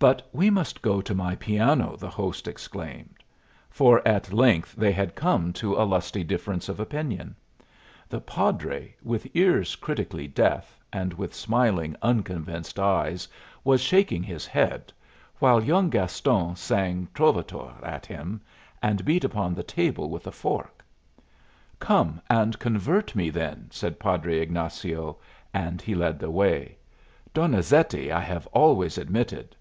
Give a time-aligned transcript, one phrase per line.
[0.00, 3.18] "But we must go to my piano," the host exclaimed.
[3.70, 7.36] For at length they had come to a lusty difference of opinion.
[8.08, 13.28] The padre, with ears critically deaf, and with smiling, unconvinced eyes,
[13.62, 14.92] was shaking his head,
[15.38, 18.40] while young Gaston sang "Trovatore" at him,
[18.82, 20.84] and beat upon the table with a fork.
[21.78, 25.18] "Come and convert me, then," said Padre Ignazio,
[25.54, 26.78] and he led the way.
[27.32, 29.54] "Donizetti I have always admitted.